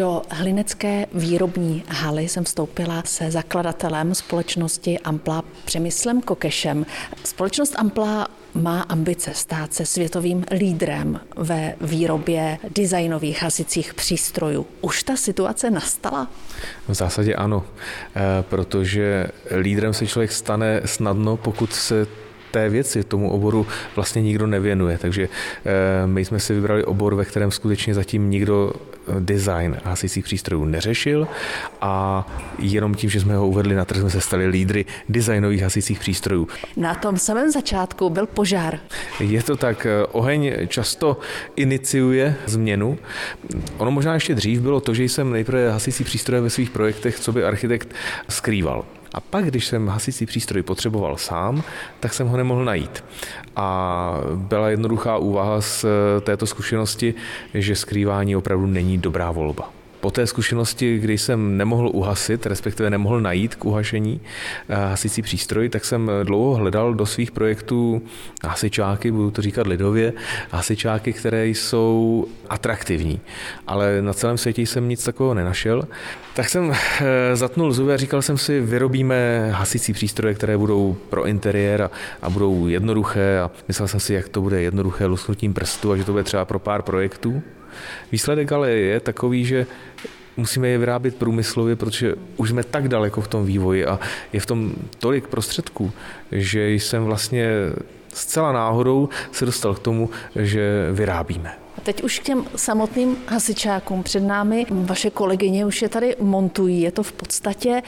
Do 0.00 0.22
hlinecké 0.30 1.06
výrobní 1.14 1.82
haly 1.88 2.28
jsem 2.28 2.44
vstoupila 2.44 3.02
se 3.06 3.30
zakladatelem 3.30 4.14
společnosti 4.14 4.98
Ampla 4.98 5.42
Přemyslem 5.64 6.20
Kokešem. 6.20 6.86
Společnost 7.24 7.74
Ampla 7.78 8.28
má 8.54 8.80
ambice 8.80 9.30
stát 9.34 9.74
se 9.74 9.86
světovým 9.86 10.44
lídrem 10.58 11.20
ve 11.36 11.74
výrobě 11.80 12.58
designových 12.74 13.42
hasicích 13.42 13.94
přístrojů. 13.94 14.66
Už 14.80 15.02
ta 15.02 15.16
situace 15.16 15.70
nastala? 15.70 16.30
V 16.88 16.94
zásadě 16.94 17.34
ano, 17.34 17.64
eh, 18.16 18.20
protože 18.42 19.26
lídrem 19.56 19.94
se 19.94 20.06
člověk 20.06 20.32
stane 20.32 20.80
snadno, 20.84 21.36
pokud 21.36 21.72
se 21.72 22.06
té 22.50 22.68
věci, 22.68 23.04
tomu 23.04 23.30
oboru 23.30 23.66
vlastně 23.96 24.22
nikdo 24.22 24.46
nevěnuje. 24.46 24.98
Takže 24.98 25.28
eh, 25.28 26.06
my 26.06 26.24
jsme 26.24 26.40
si 26.40 26.54
vybrali 26.54 26.84
obor, 26.84 27.14
ve 27.14 27.24
kterém 27.24 27.50
skutečně 27.50 27.94
zatím 27.94 28.30
nikdo 28.30 28.72
design 29.20 29.76
hasicích 29.84 30.24
přístrojů 30.24 30.64
neřešil 30.64 31.28
a 31.80 32.26
jenom 32.58 32.94
tím, 32.94 33.10
že 33.10 33.20
jsme 33.20 33.36
ho 33.36 33.48
uvedli 33.48 33.74
na 33.74 33.84
trh, 33.84 34.00
jsme 34.00 34.10
se 34.10 34.20
stali 34.20 34.46
lídry 34.46 34.84
designových 35.08 35.62
hasicích 35.62 35.98
přístrojů. 35.98 36.48
Na 36.76 36.94
tom 36.94 37.18
samém 37.18 37.50
začátku 37.50 38.10
byl 38.10 38.26
požár. 38.26 38.78
Je 39.20 39.42
to 39.42 39.56
tak, 39.56 39.86
eh, 39.86 40.06
oheň 40.12 40.52
často 40.68 41.18
iniciuje 41.56 42.34
změnu. 42.46 42.98
Ono 43.78 43.90
možná 43.90 44.14
ještě 44.14 44.34
dřív 44.34 44.60
bylo 44.60 44.80
to, 44.80 44.94
že 44.94 45.04
jsem 45.04 45.32
nejprve 45.32 45.72
hasicí 45.72 46.04
přístroje 46.04 46.42
ve 46.42 46.50
svých 46.50 46.70
projektech, 46.70 47.20
co 47.20 47.32
by 47.32 47.44
architekt 47.44 47.94
skrýval. 48.28 48.84
A 49.14 49.20
pak, 49.20 49.44
když 49.44 49.66
jsem 49.66 49.88
hasicí 49.88 50.26
přístroj 50.26 50.62
potřeboval 50.62 51.16
sám, 51.16 51.62
tak 52.00 52.14
jsem 52.14 52.28
ho 52.28 52.36
nemohl 52.36 52.64
najít. 52.64 53.04
A 53.56 54.14
byla 54.34 54.68
jednoduchá 54.68 55.16
úvaha 55.16 55.60
z 55.60 55.84
této 56.20 56.46
zkušenosti, 56.46 57.14
že 57.54 57.76
skrývání 57.76 58.36
opravdu 58.36 58.66
není 58.66 58.98
dobrá 58.98 59.30
volba. 59.30 59.79
Po 60.00 60.10
té 60.10 60.26
zkušenosti, 60.26 60.98
kdy 60.98 61.18
jsem 61.18 61.56
nemohl 61.56 61.90
uhasit, 61.92 62.46
respektive 62.46 62.90
nemohl 62.90 63.20
najít 63.20 63.54
k 63.54 63.64
uhašení 63.64 64.20
eh, 64.68 64.74
hasicí 64.74 65.22
přístroj, 65.22 65.68
tak 65.68 65.84
jsem 65.84 66.10
dlouho 66.24 66.54
hledal 66.54 66.94
do 66.94 67.06
svých 67.06 67.30
projektů 67.30 68.02
hasičáky, 68.44 69.10
budu 69.10 69.30
to 69.30 69.42
říkat 69.42 69.66
lidově, 69.66 70.12
hasičáky, 70.50 71.12
které 71.12 71.46
jsou 71.46 72.26
atraktivní. 72.48 73.20
Ale 73.66 74.02
na 74.02 74.12
celém 74.12 74.38
světě 74.38 74.62
jsem 74.62 74.88
nic 74.88 75.04
takového 75.04 75.34
nenašel. 75.34 75.82
Tak 76.34 76.48
jsem 76.48 76.72
eh, 76.72 77.36
zatnul 77.36 77.72
zuby 77.72 77.92
a 77.92 77.96
říkal 77.96 78.22
jsem 78.22 78.38
si, 78.38 78.60
vyrobíme 78.60 79.50
hasicí 79.50 79.92
přístroje, 79.92 80.34
které 80.34 80.58
budou 80.58 80.96
pro 81.10 81.26
interiér 81.26 81.82
a, 81.82 81.90
a 82.22 82.30
budou 82.30 82.66
jednoduché 82.66 83.40
a 83.40 83.50
myslel 83.68 83.88
jsem 83.88 84.00
si, 84.00 84.14
jak 84.14 84.28
to 84.28 84.40
bude 84.40 84.62
jednoduché 84.62 85.06
lusknutím 85.06 85.54
prstu 85.54 85.92
a 85.92 85.96
že 85.96 86.04
to 86.04 86.12
bude 86.12 86.24
třeba 86.24 86.44
pro 86.44 86.58
pár 86.58 86.82
projektů. 86.82 87.42
Výsledek 88.12 88.52
ale 88.52 88.70
je 88.70 89.00
takový, 89.00 89.44
že 89.44 89.66
musíme 90.36 90.68
je 90.68 90.78
vyrábět 90.78 91.16
průmyslově, 91.16 91.76
protože 91.76 92.14
už 92.36 92.50
jsme 92.50 92.62
tak 92.64 92.88
daleko 92.88 93.20
v 93.20 93.28
tom 93.28 93.46
vývoji 93.46 93.86
a 93.86 94.00
je 94.32 94.40
v 94.40 94.46
tom 94.46 94.72
tolik 94.98 95.26
prostředků, 95.26 95.92
že 96.32 96.70
jsem 96.70 97.04
vlastně 97.04 97.48
zcela 98.14 98.52
náhodou 98.52 99.08
se 99.32 99.46
dostal 99.46 99.74
k 99.74 99.78
tomu, 99.78 100.10
že 100.36 100.88
vyrábíme. 100.92 101.52
A 101.80 101.82
teď 101.82 102.02
už 102.02 102.18
k 102.18 102.22
těm 102.22 102.44
samotným 102.56 103.16
hasičákům. 103.26 104.02
Před 104.02 104.20
námi 104.20 104.66
vaše 104.70 105.10
kolegyně 105.10 105.66
už 105.66 105.82
je 105.82 105.88
tady 105.88 106.16
montují. 106.20 106.80
Je 106.80 106.92
to 106.92 107.02
v 107.02 107.12
podstatě 107.12 107.82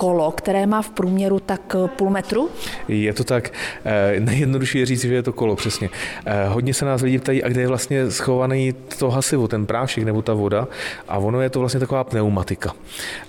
kolo, 0.00 0.30
které 0.30 0.66
má 0.66 0.82
v 0.82 0.90
průměru 0.90 1.40
tak 1.40 1.76
eh, 1.84 1.88
půl 1.88 2.10
metru? 2.10 2.48
Je 2.88 3.12
to 3.12 3.24
tak. 3.24 3.52
Eh, 3.84 4.20
nejjednodušší 4.20 4.78
je 4.78 4.86
říct, 4.86 5.00
že 5.00 5.14
je 5.14 5.22
to 5.22 5.32
kolo, 5.32 5.56
přesně. 5.56 5.90
Eh, 6.26 6.48
hodně 6.48 6.74
se 6.74 6.84
nás 6.84 7.02
lidi 7.02 7.18
ptají, 7.18 7.42
a 7.44 7.48
kde 7.48 7.60
je 7.60 7.68
vlastně 7.68 8.10
schovaný 8.10 8.72
to 8.98 9.10
hasivo, 9.10 9.48
ten 9.48 9.66
prášek 9.66 10.04
nebo 10.04 10.22
ta 10.22 10.34
voda. 10.34 10.68
A 11.08 11.18
ono 11.18 11.40
je 11.40 11.50
to 11.50 11.60
vlastně 11.60 11.80
taková 11.80 12.04
pneumatika. 12.04 12.72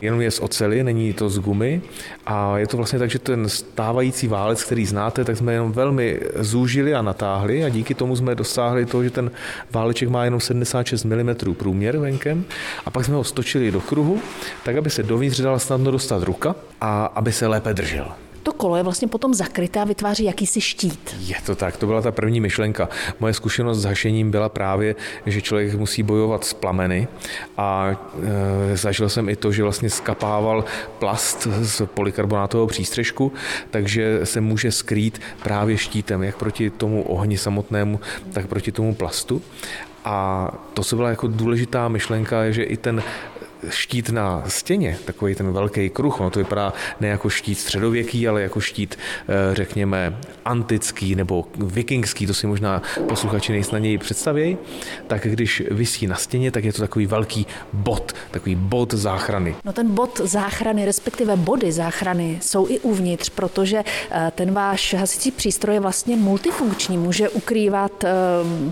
Jenom 0.02 0.22
je 0.22 0.31
z 0.31 0.39
ocely, 0.39 0.83
není 0.83 1.13
to 1.13 1.29
z 1.29 1.39
gumy. 1.39 1.81
A 2.25 2.57
je 2.57 2.67
to 2.67 2.77
vlastně 2.77 2.99
tak, 2.99 3.09
že 3.09 3.19
ten 3.19 3.49
stávající 3.49 4.27
válec, 4.27 4.63
který 4.63 4.85
znáte, 4.85 5.23
tak 5.23 5.38
jsme 5.38 5.53
jenom 5.53 5.72
velmi 5.72 6.19
zúžili 6.35 6.95
a 6.95 7.01
natáhli 7.01 7.63
a 7.63 7.69
díky 7.69 7.94
tomu 7.94 8.16
jsme 8.16 8.35
dosáhli 8.35 8.85
toho, 8.85 9.03
že 9.03 9.09
ten 9.09 9.31
váleček 9.91 10.09
má 10.09 10.25
jenom 10.25 10.40
76 10.40 11.03
mm 11.03 11.35
průměr 11.53 11.97
venkem. 11.97 12.46
A 12.85 12.91
pak 12.91 13.06
jsme 13.06 13.16
ho 13.16 13.24
stočili 13.24 13.72
do 13.72 13.81
kruhu, 13.81 14.22
tak 14.63 14.78
aby 14.78 14.90
se 14.90 15.03
dovnitř 15.03 15.40
dala 15.41 15.59
snadno 15.59 15.91
dostat 15.91 16.24
ruka 16.24 16.56
a 16.81 17.06
aby 17.06 17.31
se 17.31 17.47
lépe 17.47 17.74
držel. 17.74 18.07
To 18.44 18.53
kolo 18.53 18.75
je 18.75 18.84
vlastně 18.84 19.07
potom 19.07 19.34
zakryté 19.34 19.79
a 19.79 19.84
vytváří 19.84 20.24
jakýsi 20.24 20.62
štít. 20.62 21.16
Je 21.19 21.35
to 21.46 21.56
tak, 21.56 21.78
to 21.78 21.88
byla 21.88 22.02
ta 22.02 22.12
první 22.12 22.40
myšlenka. 22.40 22.90
Moje 23.19 23.34
zkušenost 23.34 23.79
s 23.79 23.85
hašením 23.85 24.31
byla 24.31 24.50
právě, 24.50 24.96
že 25.25 25.41
člověk 25.41 25.74
musí 25.74 26.03
bojovat 26.03 26.44
s 26.44 26.53
plameny 26.53 27.07
a 27.57 27.91
e, 28.72 28.78
zažil 28.78 29.09
jsem 29.09 29.30
i 29.30 29.35
to, 29.35 29.51
že 29.51 29.63
vlastně 29.63 29.90
skapával 29.90 30.66
plast 31.00 31.47
z 31.62 31.81
polikarbonátového 31.85 32.68
přístřežku, 32.68 33.31
takže 33.69 34.19
se 34.24 34.41
může 34.41 34.72
skrýt 34.72 35.22
právě 35.44 35.78
štítem, 35.78 36.24
jak 36.24 36.38
proti 36.38 36.69
tomu 36.69 37.03
ohni 37.03 37.38
samotnému, 37.38 38.00
tak 38.34 38.47
proti 38.47 38.72
tomu 38.72 38.96
plastu. 38.96 39.41
A 40.06 40.47
to, 40.74 40.84
co 40.84 40.96
byla 40.96 41.09
jako 41.09 41.28
důležitá 41.28 41.88
myšlenka, 41.88 42.44
je, 42.44 42.53
že 42.53 42.63
i 42.63 42.78
ten 42.78 43.03
štít 43.69 44.09
na 44.09 44.44
stěně, 44.47 44.97
takový 45.05 45.35
ten 45.35 45.53
velký 45.53 45.89
kruh, 45.89 46.19
no 46.19 46.29
to 46.29 46.39
vypadá 46.39 46.73
ne 46.99 47.07
jako 47.07 47.29
štít 47.29 47.59
středověký, 47.59 48.27
ale 48.27 48.41
jako 48.41 48.59
štít, 48.59 48.97
eh, 49.29 49.55
řekněme, 49.55 50.17
antický 50.45 51.16
nebo 51.16 51.45
vikingský, 51.57 52.27
to 52.27 52.33
si 52.33 52.47
možná 52.47 52.81
posluchači 53.07 53.51
nejsnadněji 53.51 53.97
představějí, 53.97 54.57
tak 55.07 55.27
když 55.27 55.63
vysí 55.71 56.07
na 56.07 56.16
stěně, 56.16 56.51
tak 56.51 56.63
je 56.63 56.73
to 56.73 56.81
takový 56.81 57.05
velký 57.05 57.47
bod, 57.73 58.11
takový 58.31 58.55
bod 58.55 58.94
záchrany. 58.94 59.55
No 59.66 59.73
ten 59.73 59.91
bod 59.91 60.21
záchrany, 60.23 60.85
respektive 60.85 61.35
body 61.35 61.71
záchrany 61.71 62.39
jsou 62.41 62.67
i 62.69 62.79
uvnitř, 62.79 63.29
protože 63.29 63.83
eh, 64.11 64.31
ten 64.35 64.53
váš 64.53 64.94
hasicí 64.94 65.31
přístroj 65.31 65.75
je 65.75 65.79
vlastně 65.79 66.16
multifunkční, 66.16 66.97
může 66.97 67.29
ukrývat 67.29 68.03
eh, 68.03 68.11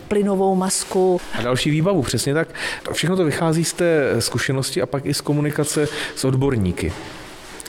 plynovou 0.07 0.55
masku. 0.55 1.22
A 1.33 1.41
další 1.41 1.69
výbavu, 1.69 2.01
přesně 2.01 2.33
tak. 2.33 2.47
Všechno 2.91 3.16
to 3.17 3.25
vychází 3.25 3.63
z 3.63 3.73
té 3.73 4.16
zkušenosti 4.19 4.78
a 4.81 4.85
pak 4.85 5.06
i 5.06 5.13
z 5.13 5.22
komunikace 5.22 5.88
s 6.16 6.25
odborníky. 6.25 6.94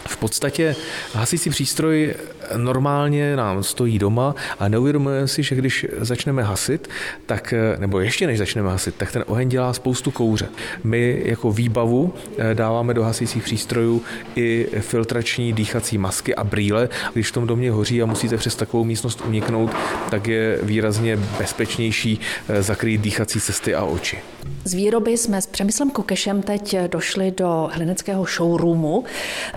V 0.06 0.16
podstatě 0.16 0.76
hasící 1.12 1.50
přístroj 1.50 2.14
normálně 2.56 3.36
nám 3.36 3.62
stojí 3.62 3.98
doma 3.98 4.34
a 4.58 4.68
neuvědomujeme 4.68 5.28
si, 5.28 5.42
že 5.42 5.54
když 5.54 5.86
začneme 5.98 6.42
hasit, 6.42 6.88
tak, 7.26 7.54
nebo 7.78 8.00
ještě 8.00 8.26
než 8.26 8.38
začneme 8.38 8.70
hasit, 8.70 8.94
tak 8.94 9.12
ten 9.12 9.24
oheň 9.26 9.48
dělá 9.48 9.72
spoustu 9.72 10.10
kouře. 10.10 10.48
My 10.84 11.22
jako 11.24 11.52
výbavu 11.52 12.14
eh, 12.38 12.54
dáváme 12.54 12.94
do 12.94 13.04
hasících 13.04 13.42
přístrojů 13.42 14.02
i 14.36 14.66
filtrační 14.80 15.52
dýchací 15.52 15.98
masky 15.98 16.34
a 16.34 16.44
brýle. 16.44 16.88
Když 17.12 17.28
v 17.28 17.32
tom 17.32 17.46
domě 17.46 17.70
hoří 17.70 18.02
a 18.02 18.06
musíte 18.06 18.36
přes 18.36 18.56
takovou 18.56 18.84
místnost 18.84 19.22
uniknout, 19.26 19.70
tak 20.10 20.26
je 20.26 20.58
výrazně 20.62 21.16
bezpečnější 21.38 22.20
eh, 22.48 22.62
zakrýt 22.62 23.00
dýchací 23.00 23.40
cesty 23.40 23.74
a 23.74 23.84
oči. 23.84 24.18
Z 24.64 24.74
výroby 24.74 25.16
jsme 25.16 25.42
s 25.42 25.46
Přemyslem 25.46 25.90
Kokešem 25.90 26.42
teď 26.42 26.76
došli 26.86 27.30
do 27.30 27.68
hlineckého 27.72 28.24
showroomu, 28.24 29.04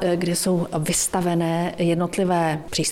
eh, 0.01 0.15
kde 0.15 0.35
jsou 0.35 0.67
vystavené 0.79 1.73
jednotlivé 1.77 2.59
přístroje. 2.69 2.82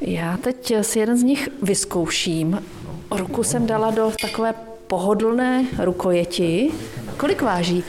Já 0.00 0.36
teď 0.36 0.74
si 0.80 0.98
jeden 0.98 1.18
z 1.18 1.22
nich 1.22 1.48
vyzkouším. 1.62 2.62
Ruku 3.10 3.42
jsem 3.42 3.66
dala 3.66 3.90
do 3.90 4.12
takové 4.20 4.54
pohodlné 4.86 5.66
rukojeti. 5.78 6.72
Kolik 7.16 7.42
váží? 7.42 7.84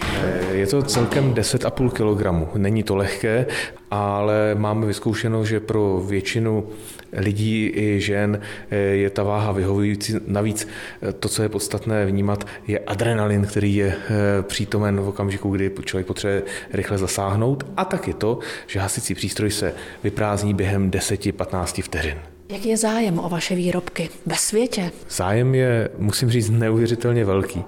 Je 0.51 0.67
to 0.67 0.83
celkem 0.83 1.33
10,5 1.33 1.89
kg. 1.89 2.55
Není 2.55 2.83
to 2.83 2.95
lehké, 2.95 3.45
ale 3.91 4.55
máme 4.55 4.85
vyzkoušeno, 4.85 5.45
že 5.45 5.59
pro 5.59 6.03
většinu 6.07 6.67
lidí 7.13 7.71
i 7.75 8.01
žen 8.01 8.39
eh, 8.71 8.77
je 8.77 9.09
ta 9.09 9.23
váha 9.23 9.51
vyhovující. 9.51 10.13
Navíc 10.27 10.67
eh, 11.01 11.11
to, 11.13 11.29
co 11.29 11.43
je 11.43 11.49
podstatné 11.49 12.05
vnímat, 12.05 12.47
je 12.67 12.79
adrenalin, 12.79 13.45
který 13.45 13.75
je 13.75 13.95
eh, 13.95 14.41
přítomen 14.41 14.99
v 14.99 15.07
okamžiku, 15.07 15.49
kdy 15.49 15.71
člověk 15.85 16.07
potřebuje 16.07 16.43
rychle 16.73 16.97
zasáhnout 16.97 17.65
a 17.77 17.85
taky 17.85 18.13
to, 18.13 18.39
že 18.67 18.79
hasicí 18.79 19.15
přístroj 19.15 19.51
se 19.51 19.73
vyprázdní 20.03 20.53
během 20.53 20.91
10-15 20.91 21.83
vteřin. 21.83 22.34
Jaký 22.49 22.69
je 22.69 22.77
zájem 22.77 23.19
o 23.19 23.29
vaše 23.29 23.55
výrobky 23.55 24.09
ve 24.25 24.35
světě? 24.35 24.91
Zájem 25.09 25.55
je, 25.55 25.89
musím 25.97 26.29
říct, 26.29 26.49
neuvěřitelně 26.49 27.25
velký. 27.25 27.63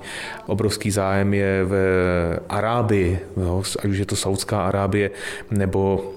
Obrovský 0.46 0.92
zájem 0.92 1.34
je 1.34 1.66
v 1.66 1.76
Arábii, 2.50 3.20
jo, 3.38 3.64
ať 3.80 3.86
už 3.86 3.98
je 3.98 4.06
to 4.06 4.16
Saudská 4.16 4.62
Arábie 4.62 5.12
nebo 5.52 6.14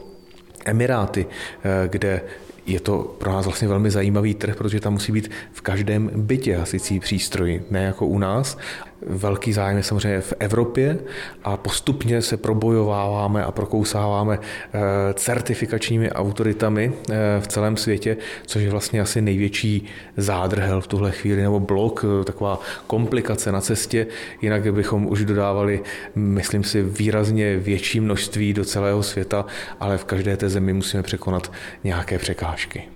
Emiráty, 0.64 1.26
kde 1.86 2.20
je 2.66 2.80
to 2.80 3.16
pro 3.18 3.32
nás 3.32 3.44
vlastně 3.44 3.68
velmi 3.68 3.90
zajímavý 3.90 4.34
trh, 4.34 4.56
protože 4.56 4.80
tam 4.80 4.92
musí 4.92 5.12
být 5.12 5.30
v 5.52 5.60
každém 5.60 6.10
bytě 6.14 6.56
hasicí 6.56 7.00
přístroj, 7.00 7.62
ne 7.70 7.82
jako 7.84 8.06
u 8.06 8.18
nás. 8.18 8.58
Velký 9.06 9.52
zájem 9.52 9.76
je 9.76 9.82
samozřejmě 9.82 10.20
v 10.20 10.34
Evropě 10.38 10.98
a 11.44 11.56
postupně 11.56 12.22
se 12.22 12.36
probojováváme 12.36 13.44
a 13.44 13.52
prokousáváme 13.52 14.38
eh, 14.38 14.78
certifikačními 15.14 16.12
autoritami 16.12 16.92
eh, 16.92 17.14
v 17.40 17.46
celém 17.46 17.76
světě, 17.76 18.16
což 18.46 18.62
je 18.62 18.70
vlastně 18.70 19.00
asi 19.00 19.20
největší 19.20 19.86
zádrhel 20.16 20.80
v 20.80 20.86
tuhle 20.86 21.10
chvíli, 21.10 21.42
nebo 21.42 21.60
blok, 21.60 22.04
eh, 22.20 22.24
taková 22.24 22.60
komplikace 22.86 23.52
na 23.52 23.60
cestě. 23.60 24.06
Jinak 24.42 24.74
bychom 24.74 25.06
už 25.06 25.24
dodávali, 25.24 25.82
myslím 26.14 26.64
si, 26.64 26.82
výrazně 26.82 27.56
větší 27.56 28.00
množství 28.00 28.52
do 28.54 28.64
celého 28.64 29.02
světa, 29.02 29.46
ale 29.80 29.98
v 29.98 30.04
každé 30.04 30.36
té 30.36 30.48
zemi 30.48 30.72
musíme 30.72 31.02
překonat 31.02 31.52
nějaké 31.84 32.18
překážky. 32.18 32.90